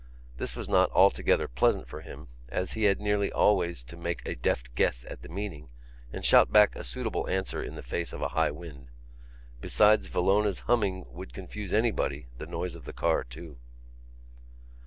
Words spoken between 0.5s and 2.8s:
was not altogether pleasant for him, as